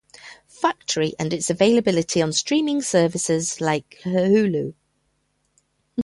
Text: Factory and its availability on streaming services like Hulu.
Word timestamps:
Factory 0.47 1.13
and 1.19 1.31
its 1.31 1.51
availability 1.51 2.23
on 2.23 2.33
streaming 2.33 2.81
services 2.81 3.61
like 3.61 3.99
Hulu. 4.03 4.73